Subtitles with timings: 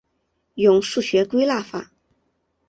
[0.55, 1.91] 用数学归纳法。